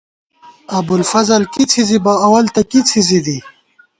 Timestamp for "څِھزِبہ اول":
1.71-2.45